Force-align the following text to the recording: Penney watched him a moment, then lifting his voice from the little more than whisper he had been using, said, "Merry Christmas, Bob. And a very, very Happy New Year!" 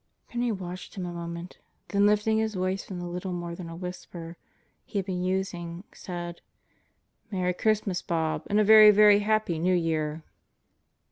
Penney 0.29 0.51
watched 0.51 0.95
him 0.95 1.05
a 1.05 1.13
moment, 1.13 1.59
then 1.89 2.07
lifting 2.07 2.39
his 2.39 2.55
voice 2.55 2.83
from 2.83 2.97
the 2.97 3.05
little 3.05 3.33
more 3.33 3.53
than 3.53 3.67
whisper 3.79 4.35
he 4.83 4.97
had 4.97 5.05
been 5.05 5.23
using, 5.23 5.83
said, 5.93 6.41
"Merry 7.29 7.53
Christmas, 7.53 8.01
Bob. 8.01 8.41
And 8.47 8.59
a 8.59 8.63
very, 8.63 8.89
very 8.89 9.19
Happy 9.19 9.59
New 9.59 9.75
Year!" 9.75 10.23